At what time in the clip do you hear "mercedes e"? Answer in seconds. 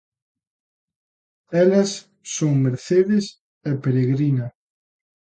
2.65-3.71